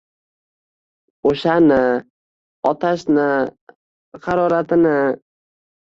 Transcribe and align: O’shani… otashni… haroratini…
O’shani… 1.31 1.77
otashni… 2.73 3.29
haroratini… 4.31 4.95